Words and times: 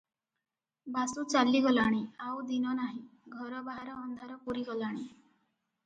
ବାସୁ 0.95 1.25
ଚାଲି 1.33 1.61
ଗଲାଣି, 1.67 2.01
ଆଉ 2.29 2.41
ଦିନ 2.49 2.75
ନାହିଁ, 2.81 3.05
ଘର 3.37 3.63
ବାହାର 3.71 3.99
ଅନ୍ଧାର 4.07 4.43
ପୂରି 4.49 4.69
ଗଲାଣି। 4.73 5.09